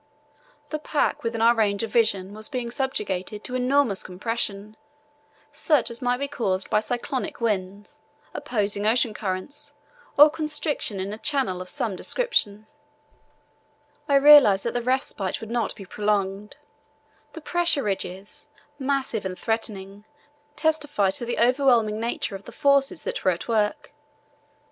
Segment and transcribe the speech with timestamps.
[0.69, 4.75] The pack within our range of vision was being subjected to enormous compression,
[5.51, 8.01] such as might be caused by cyclonic winds,
[8.33, 9.73] opposing ocean currents,
[10.17, 12.65] or constriction in a channel of some description.
[14.07, 14.63] The
[17.43, 18.47] pressure ridges,
[18.79, 20.05] massive and threatening,
[20.55, 23.93] testified to the overwhelming nature of the forces that were at work.